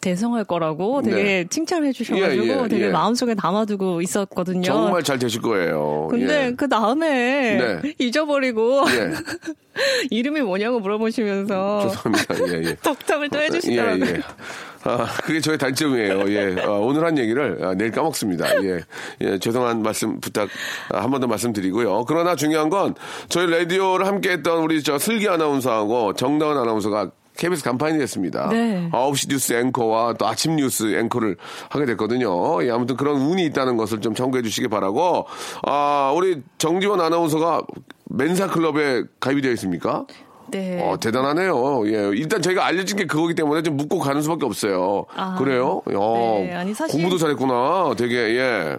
[0.00, 1.46] 대성할 거라고 되게 네.
[1.48, 2.90] 칭찬해 주셔가지고 예, 예, 되게 예.
[2.90, 4.62] 마음속에 담아두고 있었거든요.
[4.62, 6.08] 정말 잘 되실 거예요.
[6.10, 6.54] 근데 예.
[6.56, 7.94] 그 다음에 네.
[7.98, 9.12] 잊어버리고 예.
[10.10, 12.34] 이름이 뭐냐고 물어보시면서 죄송합니다.
[12.48, 12.76] 예, 예.
[12.76, 14.06] 덕담을 또 예, 해주시더라고요.
[14.06, 14.20] 예.
[14.84, 16.30] 아, 그게 저의 단점이에요.
[16.30, 16.56] 예.
[16.62, 18.64] 아, 오늘 한 얘기를 아, 내일 까먹습니다.
[18.64, 18.80] 예.
[19.20, 20.48] 예, 죄송한 말씀 부탁
[20.92, 22.04] 아, 한번 더 말씀드리고요.
[22.06, 22.94] 그러나 중요한 건
[23.28, 28.48] 저희 라디오를 함께 했던 우리 저 슬기 아나운서하고 정다은 아나운서가 KBS 간판이 됐습니다.
[28.50, 28.88] 네.
[28.92, 31.36] 9시 뉴스 앵커와 또 아침 뉴스 앵커를
[31.70, 32.62] 하게 됐거든요.
[32.64, 35.24] 예, 아무튼 그런 운이 있다는 것을 좀 참고해 주시기 바라고,
[35.62, 37.62] 아, 우리 정지원 아나운서가
[38.06, 40.04] 멘사 클럽에 가입이 되어 있습니까?
[40.50, 40.82] 네.
[40.82, 41.86] 어, 대단하네요.
[41.88, 42.10] 예.
[42.16, 45.04] 일단 저희가 알려진 게 그거기 때문에 좀 묻고 가는 수밖에 없어요.
[45.14, 45.82] 아, 그래요?
[45.94, 46.54] 어, 네.
[46.54, 47.94] 아니, 사실- 공부도 잘했구나.
[47.98, 48.76] 되게, 예.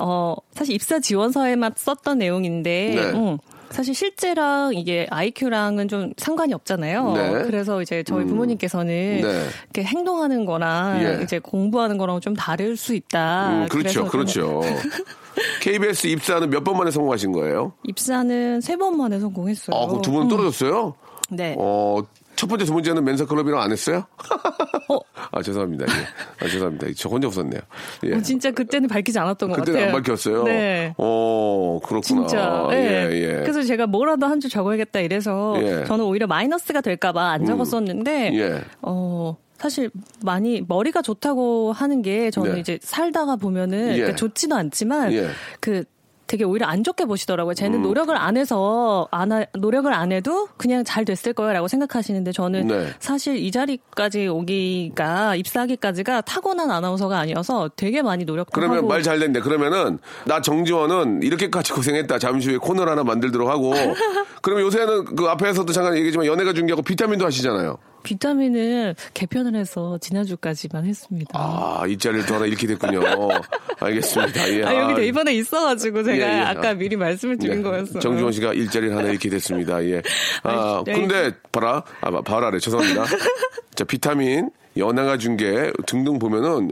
[0.00, 3.18] 어, 사실 입사 지원서에만 썼던 내용인데, 네.
[3.18, 3.38] 음,
[3.74, 7.12] 사실 실제랑 이게 IQ랑은 좀 상관이 없잖아요.
[7.12, 7.42] 네.
[7.44, 8.86] 그래서 이제 저희 부모님께서는
[9.20, 9.46] 네.
[9.64, 11.20] 이렇게 행동하는 거랑 예.
[11.22, 13.50] 이제 공부하는 거랑 좀 다를 수 있다.
[13.64, 14.60] 음, 그렇죠, 그렇죠.
[15.60, 17.72] KBS 입사는 몇 번 만에 성공하신 거예요?
[17.84, 19.76] 입사는 세 번 만에 성공했어요.
[19.76, 20.94] 아, 그럼 두 분은 떨어졌어요?
[21.30, 21.54] 네.
[21.58, 22.00] 어,
[22.36, 24.04] 첫 번째, 두 번째는 멘사 클럽이랑 안 했어요?
[24.88, 24.98] 어.
[25.30, 25.86] 아, 죄송합니다.
[25.86, 26.44] 예.
[26.44, 26.86] 아, 죄송합니다.
[26.96, 27.60] 저 혼자 웃었네요.
[28.04, 28.14] 예.
[28.14, 29.96] 어, 진짜 그때는 밝히지 않았던 것 그때는 같아요.
[29.96, 30.42] 안 밝혔어요?
[30.44, 30.94] 네.
[30.98, 32.26] 어, 그렇구나.
[32.26, 32.68] 진짜.
[32.72, 32.76] 예.
[32.76, 33.26] 예, 예.
[33.40, 35.84] 그래서 제가 뭐라도 한 줄 적어야겠다 이래서 예.
[35.86, 38.60] 저는 오히려 마이너스가 될까봐 안 적었었는데, 예.
[38.82, 39.90] 어, 사실
[40.22, 42.60] 많이 머리가 좋다고 하는 게 저는 네.
[42.60, 43.96] 이제 살다가 보면은 예.
[43.96, 45.28] 그러니까 좋지도 않지만 예.
[45.60, 45.84] 그
[46.26, 47.52] 되게 오히려 안 좋게 보시더라고요.
[47.52, 47.54] 음.
[47.54, 52.66] 쟤는 노력을 안 해서 안 하- 노력을 안 해도 그냥 잘 됐을 거야라고 생각하시는데 저는
[52.68, 52.88] 네.
[52.98, 59.40] 사실 이 자리까지 오기가 입사하기까지가 타고난 아나운서가 아니어서 되게 많이 노력도 그러면 하고 말잘 됐네.
[59.40, 62.18] 그러면은 나 정지원은 이렇게까지 고생했다.
[62.18, 63.72] 잠시 후에 코너를 하나 만들도록 하고.
[64.42, 67.76] 그러면 요새는 그 앞에서도 잠깐 얘기했지만 연예가 중계하고 비타민도 하시잖아요.
[68.04, 71.30] 비타민을 개편을 해서 지난주까지만 했습니다.
[71.36, 73.00] 아, 이 자리를 또 하나 잃게 됐군요.
[73.80, 74.48] 알겠습니다.
[74.52, 74.64] 예.
[74.64, 76.40] 아, 여기 아, 대본에 있어가지고 제가 예, 예.
[76.44, 76.74] 아까 아.
[76.74, 77.62] 미리 말씀을 드린 예.
[77.62, 77.98] 거였어요.
[77.98, 79.84] 정지원 씨가 일자리를 하나 잃게 됐습니다.
[79.86, 80.02] 예.
[80.44, 80.92] 아, 네.
[80.92, 81.82] 근데 봐라.
[82.00, 82.58] 아, 봐라래.
[82.60, 83.04] 죄송합니다.
[83.74, 86.70] 자, 비타민, 연예가 중계 등등 보면은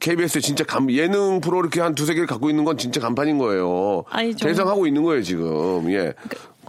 [0.00, 4.02] KBS 진짜 감, 예능 프로 이렇게 한 두세 개를 갖고 있는 건 진짜 간판인 거예요.
[4.10, 5.90] 아니, 저- 대상하고 있는 거예요, 지금.
[5.92, 6.12] 예.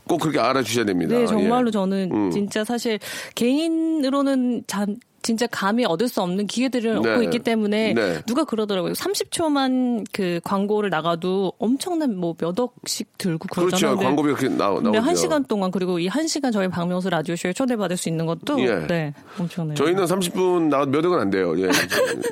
[0.09, 1.15] 꼭 그렇게 알아주셔야 됩니다.
[1.15, 1.71] 네, 정말로 예.
[1.71, 2.31] 저는 음.
[2.31, 2.97] 진짜 사실
[3.35, 7.09] 개인으로는 잠, 진짜 감히 얻을 수 없는 기회들을 네.
[7.09, 8.21] 얻고 있기 때문에 네.
[8.25, 8.93] 누가 그러더라고요.
[8.93, 13.67] 30초만 그 광고를 나가도 엄청난 뭐 몇 억씩 들고 그렇죠.
[13.67, 13.95] 그러잖아요.
[13.97, 14.83] 근데- 광고비 이렇게 나, 나오죠.
[14.83, 18.59] 근데 한 시간 동안 그리고 이 한 시간 저희 박명수 라디오쇼에 초대받을 수 있는 것도
[18.61, 18.87] 예.
[18.87, 19.75] 네 엄청나요.
[19.75, 21.53] 저희는 30분 나몇 억은 안 돼요.
[21.59, 21.69] 예.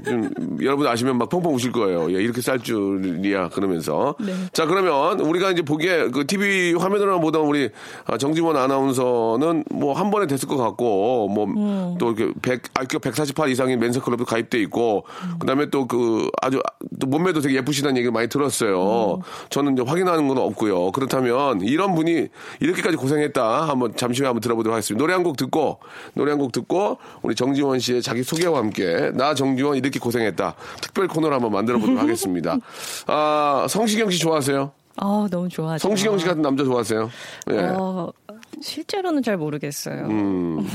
[0.05, 0.29] 좀
[0.61, 2.09] 여러분 아시면 막 펑펑 우실 거예요.
[2.11, 4.15] 예, 이렇게 쌀 줄이야 그러면서.
[4.19, 4.33] 네.
[4.53, 7.69] 자 그러면 우리가 이제 보기에 그 TV 화면으로 보던 우리
[8.05, 11.95] 아, 정지원 아나운서는 뭐 한 번에 됐을 것 같고 뭐 음.
[11.97, 15.05] 또 이렇게 100 IQ 148 이상인 맨스 클럽도 가입돼 있고
[15.39, 16.61] 그다음에 또 그 아주
[16.99, 19.15] 또 몸매도 되게 예쁘시다는 얘기를 많이 들었어요.
[19.15, 19.21] 음.
[19.49, 20.91] 저는 이제 확인하는 건 없고요.
[20.91, 22.27] 그렇다면 이런 분이
[22.59, 25.01] 이렇게까지 고생했다 한번 잠시 후에 한번 들어보도록 하겠습니다.
[25.01, 25.79] 노래 한 곡 듣고
[26.13, 31.07] 노래 한 곡 듣고 우리 정지원 씨의 자기 소개와 함께 나 정지원 이렇게 고생했다 특별
[31.07, 32.57] 코너를 한번 만들어 보도록 하겠습니다.
[33.07, 34.71] 아 성시경 씨 좋아하세요?
[34.97, 35.87] 아 너무 좋아하죠.
[35.87, 37.09] 성시경 씨 같은 남자 좋아하세요?
[37.51, 37.57] 예.
[37.77, 38.11] 어,
[38.61, 40.05] 실제로는 잘 모르겠어요.
[40.07, 40.67] 음,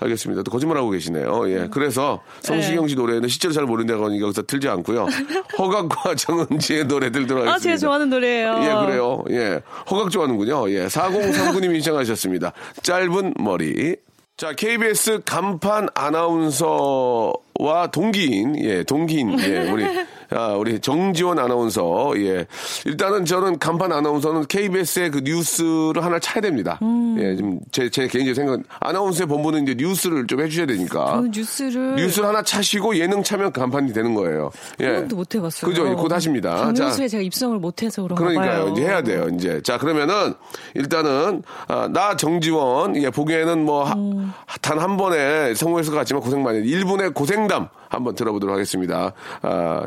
[0.00, 0.42] 알겠습니다.
[0.42, 1.50] 또 거짓말하고 계시네요.
[1.50, 1.68] 예.
[1.70, 5.06] 그래서 성시경 씨 노래는 실제로 잘 모른다고 하니까 여기서 틀지 않고요.
[5.58, 7.54] 허각과 정은지의 노래 들도록 하겠습니다.
[7.54, 8.60] 아 제가 좋아하는 노래예요.
[8.62, 9.24] 예, 그래요.
[9.30, 9.60] 예.
[9.90, 10.70] 허각 좋아하는군요.
[10.70, 10.86] 예.
[10.86, 12.52] 4039님이 신청하셨습니다.
[12.82, 13.96] 짧은 머리.
[14.36, 19.84] 자, KBS 간판 아나운서와 동기인, 예, 동기인, 예, 우리,
[20.30, 22.46] 아, 우리 정지원 아나운서, 예.
[22.84, 26.78] 일단은 저는 간판 아나운서는 KBS의 그 뉴스를 하나 차야 됩니다.
[26.82, 27.16] 음.
[27.18, 31.06] 예, 지금 제, 제 개인적인 생각, 아나운서의 본부는 이제 뉴스를 좀 해주셔야 되니까.
[31.06, 34.50] 저는 뉴스를 뉴스를 하나 차시고 예능 차면 간판이 되는 거예요.
[34.80, 34.86] 예.
[34.86, 35.70] 한 번도 못 해봤어요.
[35.70, 35.96] 그죠?
[35.96, 36.56] 곧 하십니다.
[36.56, 38.64] 박명수에 제가 입성을 못 해서 그런가 그러니까요.
[38.64, 38.72] 봐요.
[38.72, 39.28] 이제 해야 돼요.
[39.34, 40.34] 이제 자 그러면은
[40.74, 46.60] 일단은 아, 나 정지원 예, 보기에는 뭐단한 번에 성공했을 것 같지만 고생 많이.
[46.62, 49.12] 1분의 고생담 한번 들어보도록 하겠습니다.
[49.42, 49.82] 아,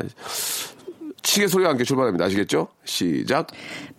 [1.22, 2.24] 치개 소리와 함께 출발합니다.
[2.24, 2.68] 아시겠죠?
[2.84, 3.48] 시작.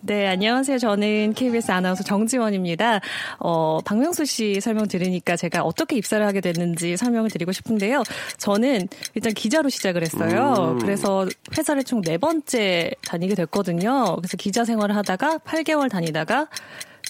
[0.00, 0.78] 네, 안녕하세요.
[0.78, 3.00] 저는 KBS 아나운서 정지원입니다.
[3.38, 8.02] 어, 박명수 씨 설명 들으니까 제가 어떻게 입사를 하게 됐는지 설명을 드리고 싶은데요.
[8.38, 10.76] 저는 일단 기자로 시작을 했어요.
[10.80, 14.16] 그래서 회사를 총 네 번째 다니게 됐거든요.
[14.16, 16.48] 그래서 기자 생활을 하다가 8개월 다니다가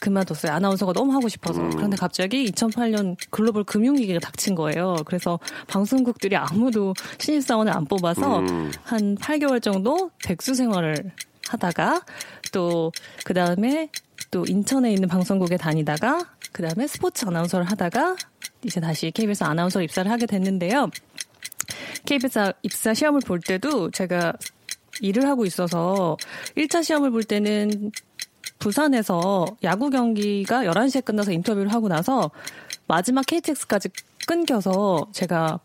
[0.02, 0.52] 그만뒀어요.
[0.52, 1.62] 아나운서가 너무 하고 싶어서.
[1.70, 4.96] 그런데 갑자기 2008년 글로벌 금융위기가 닥친 거예요.
[5.06, 5.38] 그래서
[5.68, 8.42] 방송국들이 아무도 신입사원을 안 뽑아서
[8.82, 11.12] 한 8개월 정도 백수 생활을
[11.48, 12.02] 하다가
[12.52, 12.90] 또
[13.24, 13.88] 그 다음에
[14.30, 18.16] 또 인천에 있는 방송국에 다니다가 그 다음에 스포츠 아나운서를 하다가
[18.64, 20.90] 이제 다시 KBS 아나운서 입사를 하게 됐는데요.
[22.06, 24.34] KBS 입사 시험을 볼 때도 제가
[25.00, 26.16] 일을 하고 있어서
[26.56, 27.90] 1차 시험을 볼 때는
[28.62, 32.30] 부산에서 야구 경기가 11시에 끝나서 인터뷰를 하고 나서
[32.86, 33.88] 마지막 KTX까지
[34.28, 35.58] 끊겨서 제가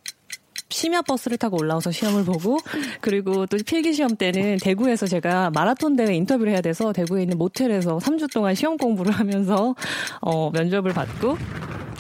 [0.70, 2.58] 심야 버스를 타고 올라와서 시험을 보고
[3.00, 8.00] 그리고 또 필기 시험 때는 대구에서 제가 마라톤 대회 인터뷰를 해야 돼서 대구에 있는 모텔에서
[8.00, 9.76] 3주 동안 시험 공부를 하면서
[10.20, 11.38] 어 면접을 받고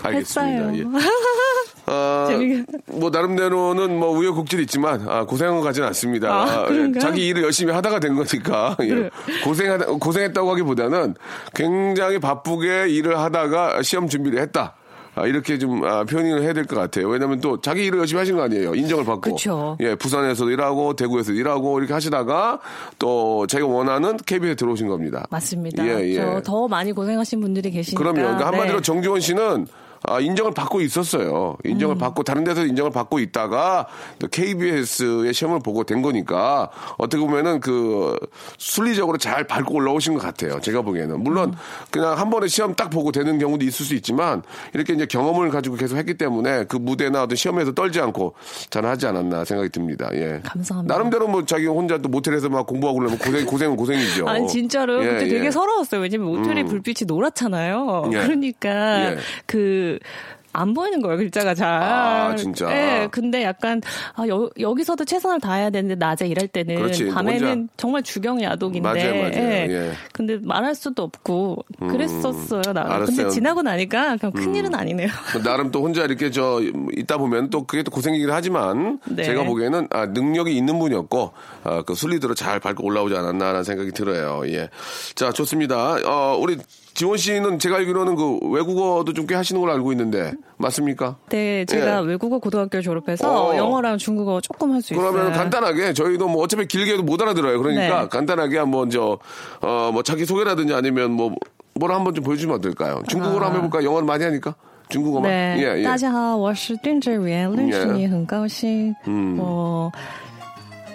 [0.03, 0.69] 알겠습니다.
[0.69, 0.77] 했어요.
[0.77, 0.83] 예.
[1.89, 2.27] 아,
[2.91, 6.29] 뭐 나름대로는 뭐 우여곡절이 있지만 아, 고생한 것 같지는 않습니다.
[6.33, 6.99] 아, 아, 예?
[6.99, 8.87] 자기 일을 열심히 하다가 된 거니까 예.
[8.87, 9.09] 그래.
[9.43, 11.15] 고생하다 고생했다고 하기보다는
[11.53, 14.75] 굉장히 바쁘게 일을 하다가 시험 준비를 했다.
[15.15, 17.07] 아, 이렇게 좀 아, 표현을 해야 될 것 같아요.
[17.07, 18.75] 왜냐하면 또 자기 일을 열심히 하신 거 아니에요.
[18.75, 19.31] 인정을 받고.
[19.31, 19.75] 그쵸.
[19.79, 22.59] 예, 부산에서도 일하고 대구에서 도 일하고 이렇게 하시다가
[22.99, 25.25] 또 자기가 원하는 KBS에 들어오신 겁니다.
[25.31, 25.83] 맞습니다.
[25.87, 26.15] 예, 예.
[26.15, 27.97] 저더 많이 고생하신 분들이 계시니까.
[27.97, 28.21] 그럼요.
[28.21, 28.81] 그러니까 한마디로 네.
[28.83, 29.65] 정지원 씨는
[30.07, 31.57] 아, 인정을 받고 있었어요.
[31.65, 31.99] 인정을 음.
[31.99, 33.87] 받고 다른 데서 인정을 받고 있다가
[34.19, 38.17] 또 KBS의 시험을 보고 된 거니까 어떻게 보면은 그
[38.57, 40.59] 순리적으로 잘 밟고 올라오신 것 같아요.
[40.61, 41.53] 제가 보기에는 물론 음.
[41.91, 44.43] 그냥 한 번에 시험 딱 보고 되는 경우도 있을 수 있지만
[44.73, 48.33] 이렇게 이제 경험을 가지고 계속 했기 때문에 그 무대나 어떤 시험에서 떨지 않고
[48.69, 50.09] 잘 하지 않았나 생각이 듭니다.
[50.13, 50.39] 예.
[50.43, 50.93] 감사합니다.
[50.93, 54.27] 나름대로 뭐 자기 혼자 또 모텔에서 막 공부하고 그러면 고생 고생은 고생이죠.
[54.27, 55.29] 아니 진짜로 예, 그때 예.
[55.29, 56.01] 되게 서러웠어요.
[56.01, 56.67] 왜냐면 모텔의 음.
[56.67, 58.09] 불빛이 노랗잖아요.
[58.13, 58.17] 예.
[58.19, 59.17] 그러니까 예.
[59.99, 60.05] 그.
[60.53, 61.69] 안 보이는 거예요, 글자가 잘.
[61.69, 62.71] 아, 진짜?
[62.71, 63.79] 예, 근데 약간,
[64.15, 66.77] 아, 여, 여기서도 최선을 다해야 되는데, 낮에 일할 때는.
[66.77, 67.73] 그렇지, 밤에는 혼자.
[67.77, 68.81] 정말 주경야독인데.
[68.81, 69.35] 맞아요, 맞아요.
[69.35, 69.91] 예.
[70.13, 72.81] 근데 말할 수도 없고, 그랬었어요, 나.
[72.81, 73.01] 알았어요.
[73.01, 73.05] 음.
[73.05, 75.09] 근데 지나고 나니까, 그냥 큰일은 아니네요.
[75.43, 76.59] 나름 또 혼자 이렇게 저
[76.95, 79.23] 있다 보면 또 그게 또 고생이긴 하지만 네.
[79.23, 81.33] 제가 보기에는 아, 능력이 있는 분이었고
[81.65, 84.41] 아, 그 순리대로 잘 밟고 올라오지 않았나라는 생각이 들어요.
[84.47, 84.69] 예.
[85.13, 85.97] 자 좋습니다.
[86.05, 86.57] 어, 우리
[86.96, 91.16] 지원 씨는 제가 알기로는 그 외국어도 좀 꽤 하시는 걸로 알고 있는데 맞습니까?
[91.30, 92.06] 네, 제가 예.
[92.06, 93.56] 외국어 고등학교 졸업해서 어.
[93.56, 95.10] 영어랑 중국어 조금 할 수 있어요.
[95.10, 97.58] 그러면 간단하게 저희도 뭐 어차피 길게도 못 알아들어요.
[97.62, 98.08] 그러니까 네.
[98.08, 101.34] 간단하게 한번 저어뭐 자기 소개라든지 아니면 뭐
[101.74, 103.02] 뭐를 한번 좀 보여주면 어떨까요?
[103.08, 103.82] 중국어로 한번 해볼까?
[103.82, 104.54] 영어를 많이 하니까
[104.90, 105.30] 중국어만.
[105.30, 108.94] 네， 예, 예.大家好，我是丁志源，认识你很高兴。
[109.06, 109.90] 嗯我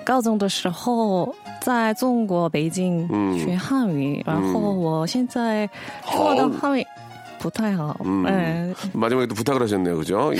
[0.03, 5.69] 高中的时候在中国北京学汉语，然后我现在
[6.05, 6.85] 说的汉语
[7.39, 7.95] 不太好。
[8.03, 8.23] 음.
[8.23, 8.73] 네.
[8.93, 10.31] 마지막에 또 부탁을 하셨네요, 그죠?
[10.35, 10.39] 예.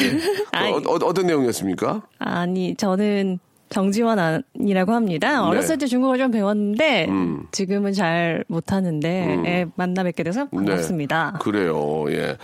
[0.52, 0.72] 아이.
[0.72, 2.02] 어, 어, 떤 내용이었습니까?
[2.20, 3.40] 아니 저는
[3.73, 5.45] 정지원이라고 합니다.
[5.47, 7.07] 어렸을 때 중국어 좀 배웠는데 네.
[7.09, 7.47] 음.
[7.53, 11.33] 지금은 잘 못하는데 예, 만나 뵙게 돼서 반갑습니다.
[11.35, 11.39] 네.
[11.43, 12.37] 그래요, 예.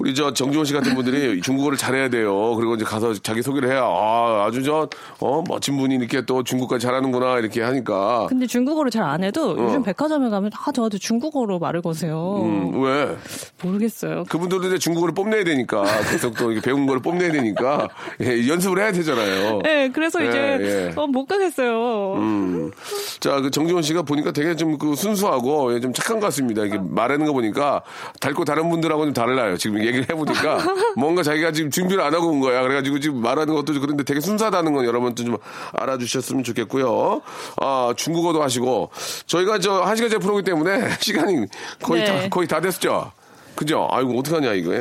[0.00, 2.54] 우리 저 정지원 씨 같은 분들이 중국어를 잘해야 돼요.
[2.56, 4.88] 그리고 이제 가서 자기 소개를 해야, 아, 아주 저,
[5.20, 8.26] 어, 멋진 분이 이렇게 또 중국까지 잘하는구나, 이렇게 하니까.
[8.28, 12.16] 근데 중국어를 잘 안 해도 요즘 백화점에 가면 아 저한테 중국어로 말을 거세요.
[12.16, 12.42] 어.
[12.44, 13.16] 음, 왜?
[13.62, 14.24] 모르겠어요.
[14.28, 17.88] 그분들도 이제 중국어를 뽐내야 되니까, 계속 또 배운 거를 뽐내야 되니까,
[18.22, 19.58] 예, 연습을 해야 되잖아요.
[19.64, 20.92] 네, 그래서 예, 이제 예.
[20.96, 22.14] 어, 못 가겠어요.
[22.14, 22.70] 음.
[23.20, 26.64] 자, 그 정지원 씨가 보니까 되게 좀 그 순수하고 예, 좀 착한 것 같습니다.
[26.64, 27.82] 이게 말하는 거 보니까
[28.20, 29.56] 닮고 다른 분들하고는 좀 달라요.
[29.58, 30.58] 지금 얘기를 해보니까
[30.96, 32.62] 뭔가 자기가 지금 준비를 안 하고 온 거야.
[32.62, 35.36] 그래가지고 지금 말하는 것도 그런데 되게 순수하다는 건 여러분도 좀
[35.74, 37.20] 알아주셨으면 좋겠고요.
[37.60, 38.90] 아, 중국어도 하시고
[39.26, 41.46] 저희가 저 한 시간째 프로기 때문에 시간이
[41.82, 42.22] 거의 네.
[42.22, 43.12] 다 거의 다 됐죠.
[43.54, 43.88] 그죠?
[43.90, 44.72] 아이고, 어떡하냐, 이거.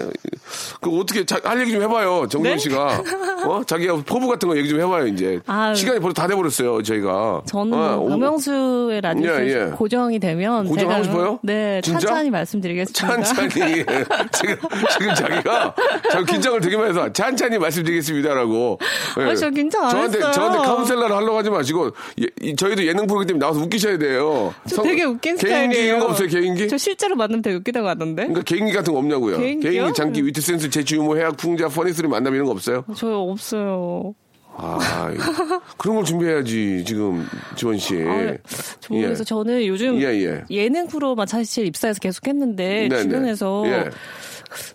[0.82, 2.58] 그, 어떻게, 자, 할 얘기 좀 해봐요, 정지원 네?
[2.58, 3.04] 씨가.
[3.48, 3.64] 어?
[3.66, 5.40] 자기가 포부 같은 거 얘기 좀 해봐요, 이제.
[5.48, 5.76] 아유.
[5.76, 7.42] 시간이 벌써 다 돼버렸어요, 저희가.
[7.46, 9.66] 저는 어, 뭐 오- 박명수의 라디오 예, 에 예.
[9.72, 11.40] 고정이 되면 고정하고 싶어요?
[11.44, 12.00] 네 진짜?
[12.08, 13.24] 천천히 말씀드리겠습니다.
[13.24, 13.50] 찬찬히
[14.32, 14.56] 지금
[14.92, 15.76] 지금 자기가
[16.12, 18.80] 자 긴장을 되게 많이 해서 찬찬히 말씀드리겠습니다라고.
[19.20, 19.24] 예.
[19.24, 20.32] 아, 저 긴장 안 저한테 했어요.
[20.32, 24.54] 저한테 카운셀러를 하려고 하지 마시고 예, 이- 저희도 예능 프로그램 때문에 나와서 웃기셔야 돼요.
[24.68, 25.86] 저 성- 되게 웃긴 개인기 스타일이에요.
[25.86, 26.68] 이런 거 없어요 개인기?
[26.68, 28.24] 저 실제로 만나면 되게 웃기다고 하던데.
[28.24, 29.38] 그러니까 개인 기 같은 거 없냐고요.
[29.38, 29.72] 개인기요?
[29.72, 32.86] 개인기, 장기, 위트 센스, 재치, 유머, 해학, 풍자, 퍼니스리 만남 이런 거 없어요?
[32.96, 34.14] 저 없어요.
[34.54, 35.12] 아,
[35.78, 37.96] 그런 걸 준비해야지 지금 지원 씨.
[38.04, 38.36] 아,
[38.80, 40.70] 저 그래서 저는 요즘 예, 예.
[40.70, 43.90] 능 프로만 사실 입사해서 계속 했는데 네, 주변에서 네.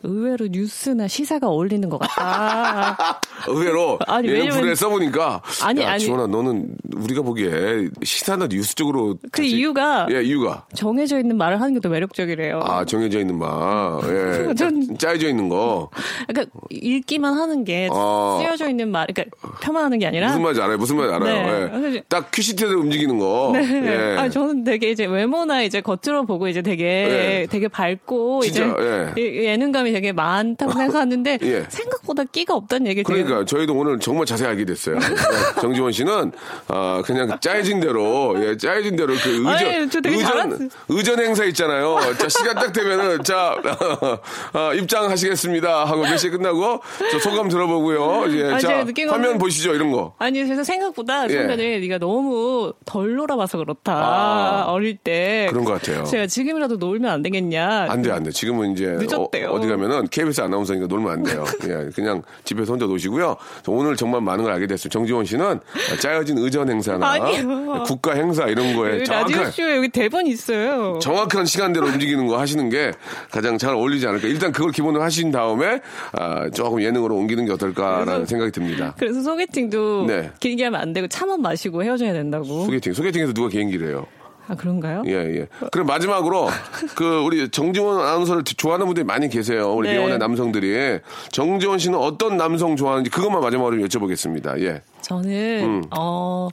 [0.04, 0.08] 예.
[0.08, 3.20] 의외로 뉴스나 시사가 어울리는 것 같다.
[3.48, 6.00] 의외로 아니, 왜냐면- 프로에 써보니까 아니, 야, 아니.
[6.04, 11.60] 지원아 너는 우리가 보기에 시사나 뉴스 쪽으로 그 같이- 이유가 예 이유가 정해져 있는 말을
[11.60, 12.60] 하는 게 더 매력적이래요.
[12.64, 13.48] 아 정해져 있는 말
[14.48, 14.54] 예.
[14.56, 15.90] 전- 짜여져 있는 거
[16.26, 18.38] 그러니까 읽기만 하는 게 어.
[18.40, 21.94] 쓰여져 있는 말, 그러니까 폄하하는 게 아니라 무슨 말인지 알아요 무슨 말인지 알아요 네.
[21.96, 22.02] 예.
[22.08, 23.60] 딱 큐시트대로 움직이는 거 네.
[24.14, 24.16] 예.
[24.18, 27.46] 아, 저는 되게 이제 외모나 이제 겉으로 보고 이제 되게 네.
[27.50, 31.64] 되게 밝고 진짜, 이제 예- 예능감이 되게 많다고 생각하는데 예.
[31.68, 34.98] 생각보다 끼가 없다는 얘기를 그러니까 저희도 오늘 정말 자세히 알게 됐어요.
[34.98, 36.32] 그러니까 정지원 씨는
[36.68, 40.68] 아 그냥 짜여진 대로 예 짜여진 대로 그 의전 아니, 의전 잘하지.
[40.88, 41.98] 의전 행사 있잖아요.
[42.18, 43.56] 자 시간 딱 되면은 자
[44.52, 48.24] 아, 입장하시겠습니다 하고 몇 시에 끝나고 저 소감 들어보고요.
[48.38, 50.14] 예, 아니, 자 화면 거는- 보시죠 이런 거.
[50.18, 51.34] 아니 그래서 생각보다 예.
[51.34, 54.64] 선배는 네가 너무 덜 놀아봐서 그렇다 아.
[54.68, 56.04] 어릴 때 그런 것 같아요.
[56.04, 58.30] 제가 지금이라도 놀면 안 되겠냐 안 돼, 안 돼.
[58.30, 58.86] 지금은 이제.
[58.86, 59.50] 늦었대요.
[59.50, 61.44] 어, 어디 가면은 KBS 아나운서니까 놀면 안 돼요.
[61.64, 63.36] 예, 그냥 집에서 혼자 노시고요.
[63.64, 64.88] 저 오늘 정말 많은 걸 알게 됐어요.
[64.90, 65.60] 정지원 씨는
[66.00, 67.82] 짜여진 의전 행사나 아니요.
[67.86, 70.98] 국가 행사 이런 거에 정확한 라디오 쇼에 여기 대본 있어요.
[71.00, 72.92] 정확한 시간대로 움직이는 거 하시는 게
[73.30, 74.28] 가장 잘 어울리지 않을까.
[74.28, 75.80] 일단 그걸 기본으로 하신 다음에
[76.12, 78.94] 아, 조금 예능으로 옮기는 게 어떨까라는 생각이 듭니다.
[78.98, 80.30] 그래서 소개팅도 네.
[80.40, 82.64] 길게 하면 안 되고 차만 마시고 헤어져야 된다고.
[82.64, 82.92] 소개팅.
[82.92, 84.06] 소개팅에서 누가 개인기를 해요?
[84.48, 85.02] 아 그런가요?
[85.06, 85.46] 예, 예.
[85.72, 86.48] 그럼 마지막으로
[86.94, 89.72] 그 우리 정지원 아나운서를 좋아하는 분들이 많이 계세요.
[89.74, 89.98] 우리 네.
[89.98, 91.00] 미혼의 남성들이.
[91.32, 94.60] 정지원 씨는 어떤 남성 좋아하는지 그것만 마지막으로 여쭤보겠습니다.
[94.62, 94.82] 예.
[95.02, 96.48] 저는 어.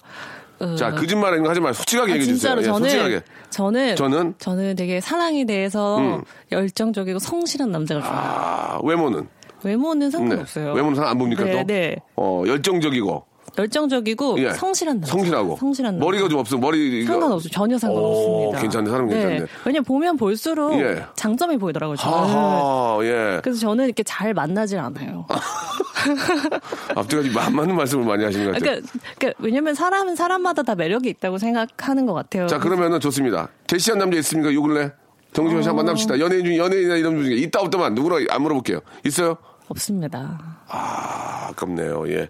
[0.59, 2.55] 어, 자, 거짓말 이런 거 하지 말고 솔직하게 아, 얘기해 주세요.
[2.55, 3.21] 진짜로 예, 저는 솔직하게.
[3.49, 4.33] 저는 저는?
[4.37, 6.23] 저는 되게 사랑에 대해서 음.
[6.51, 8.21] 열정적이고 성실한 남자를 좋아해요.
[8.21, 9.27] 아, 외모는?
[9.63, 10.11] 외모는 네.
[10.11, 10.73] 상관없어요.
[10.73, 11.63] 외모는 상안 봅니까 네, 또?
[11.65, 11.95] 네.
[12.15, 13.25] 어, 열정적이고.
[13.57, 14.51] 열정적이고 예.
[14.53, 15.11] 성실한 남자.
[15.11, 15.57] 성실하고.
[15.57, 16.05] 성실한 남자.
[16.05, 16.57] 머리가 좀 없어.
[16.57, 17.05] 머리.
[17.05, 18.57] 상관없어 전혀 상관없습니다.
[18.57, 18.89] 오, 괜찮네.
[18.89, 19.45] 사람 괜찮네.
[19.65, 21.03] 왜냐면 보면 볼수록 예.
[21.15, 21.95] 장점이 보이더라고요.
[21.97, 22.17] 저는.
[22.17, 23.39] 하하, 예.
[23.43, 25.25] 그래서 저는 이렇게 잘 만나질 않아요.
[26.95, 28.81] 앞뒤까지 안 맞는 말씀을 많이 하시는 것 같아요.
[28.81, 32.47] 그러니까, 그러니까 왜냐면 사람은 사람마다 다 매력이 있다고 생각하는 것 같아요.
[32.47, 33.49] 자, 그러면은 좋습니다.
[33.67, 34.53] 대시한 남자 있습니까?
[34.53, 34.91] 요 근래?
[35.33, 36.19] 정지원 씨 한번 만납시다.
[36.19, 38.79] 연예인 중, 연예인이나 이런 분 중에 있다 없다만 누구나 안 물어볼게요.
[39.03, 39.37] 있어요?
[39.67, 40.59] 없습니다.
[40.67, 42.05] 아, 아깝네요.
[42.09, 42.29] 예.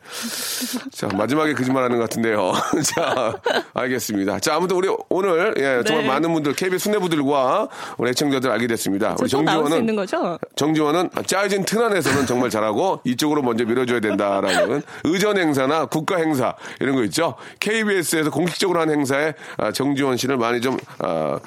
[0.92, 2.54] 자, 마지막에 거짓말 하는 것 같은데요.
[2.96, 3.34] 자,
[3.74, 4.40] 알겠습니다.
[4.40, 6.08] 자, 아무튼 우리 오늘, 예, 정말 네.
[6.08, 9.16] 많은 분들, KBS 수뇌부들과 우리 애청자들 알게 됐습니다.
[9.20, 10.06] 우리 정지원은?
[10.56, 16.96] 정지원은 짜여진 튼 안에서는 정말 잘하고 이쪽으로 먼저 밀어줘야 된다라는 의전 행사나 국가 행사 이런
[16.96, 17.36] 거 있죠.
[17.60, 21.40] KBS에서 공식적으로 하는 행사에 아, 정지원 씨를 많이 좀, 아,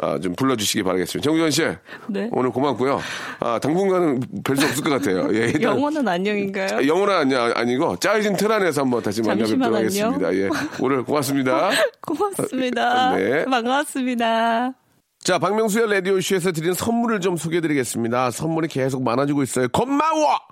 [0.00, 1.24] 아, 좀 불러주시기 바라겠습니다.
[1.24, 1.62] 정지원 씨.
[2.08, 2.28] 네.
[2.32, 3.00] 오늘 고맙고요.
[3.40, 5.28] 아, 당분간은 뵐수 없을 것 같아요.
[5.34, 6.86] 예, 일단 영원한 안녕인가요?
[6.86, 10.34] 영원한 아니, 아니고 짜여진 틀 안에서 한번 다시 만나뵙도록 하겠습니다.
[10.34, 10.48] 예.
[10.80, 11.70] 오늘 고맙습니다.
[12.06, 13.14] 고맙습니다.
[13.16, 13.44] 네.
[13.44, 14.72] 반갑습니다.
[15.20, 18.32] 자, 박명수의 라디오쇼에서 드리는 선물을 좀 소개해드리겠습니다.
[18.32, 19.68] 선물이 계속 많아지고 있어요.
[19.68, 20.51] 고마워!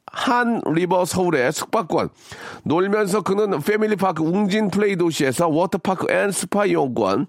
[0.11, 2.09] 한 리버 서울의 숙박권,
[2.63, 7.27] 놀면서 그는 패밀리파크 웅진 플레이 도시에서 워터파크 and 스파 이용권,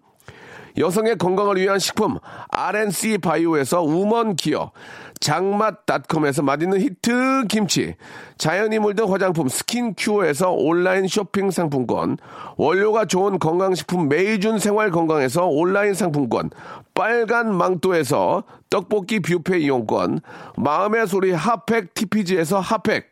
[0.76, 4.72] 여성의 건강을 위한 식품 RNC 바이오에서 우먼 기어
[5.20, 7.94] 장맛닷컴에서 맛있는 히트 김치
[8.38, 12.18] 자연이 물든 화장품 스킨큐어에서 온라인 쇼핑 상품권
[12.56, 16.50] 원료가 좋은 건강식품 메이준 생활건강에서 온라인 상품권
[16.94, 20.20] 빨간 망토에서 떡볶이 뷔페 이용권
[20.56, 23.11] 마음의 소리 핫팩 TPG에서 핫팩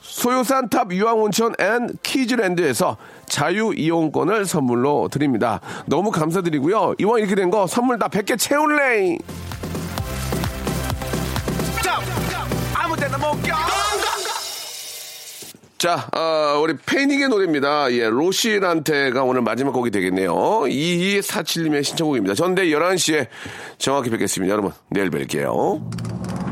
[0.00, 5.60] 소요산 탑 유황온천 and 키즈랜드에서 자유 이용권을 선물로 드립니다.
[5.86, 6.94] 너무 감사드리고요.
[6.98, 9.16] 이왕 이렇게 된 거 선물 다 100개 채울래!
[15.78, 17.92] 자, 어, 우리 패닉의 노래입니다.
[17.92, 20.34] 예, 로시란테가 오늘 마지막 곡이 되겠네요.
[20.34, 22.34] 2247님의 신청곡입니다.
[22.34, 23.28] 전대 11시에
[23.78, 24.52] 정확히 뵙겠습니다.
[24.52, 26.47] 여러분, 내일 뵐게요.